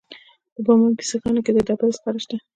د 0.55 0.57
بامیان 0.65 0.93
په 0.97 1.03
سیغان 1.09 1.35
کې 1.45 1.51
د 1.53 1.57
ډبرو 1.67 1.95
سکاره 1.97 2.19
شته. 2.23 2.37